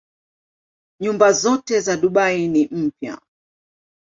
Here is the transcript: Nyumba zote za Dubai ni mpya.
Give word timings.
Nyumba 1.01 1.31
zote 1.31 1.79
za 1.81 1.97
Dubai 1.97 2.47
ni 2.47 2.65
mpya. 2.71 3.21